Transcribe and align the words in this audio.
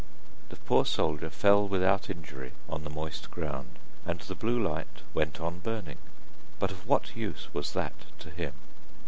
The 0.49 0.55
poor 0.55 0.83
soldier 0.83 1.29
fell 1.29 1.67
without 1.67 2.09
injury 2.09 2.53
on 2.67 2.83
the 2.83 2.89
moist 2.89 3.29
ground, 3.29 3.77
and 4.03 4.19
the 4.21 4.33
blue 4.33 4.57
light 4.59 5.03
went 5.13 5.39
on 5.39 5.59
burning, 5.59 5.99
but 6.57 6.71
of 6.71 6.87
what 6.87 7.15
use 7.15 7.53
was 7.53 7.73
that 7.73 7.93
to 8.17 8.31
him? 8.31 8.53